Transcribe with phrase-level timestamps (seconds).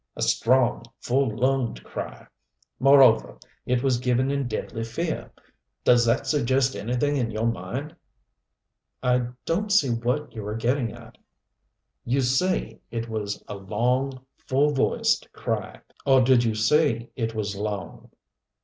[0.15, 2.25] A strong, full lunged cry.
[2.79, 5.29] Moreover, it was given in deadly fear.
[5.83, 7.95] Does that suggest anything in your mind?"
[9.03, 11.19] "I don't see what you are getting at."
[12.03, 15.81] "You say it was a long, full voiced cry.
[16.03, 18.09] Or did you say it was long?"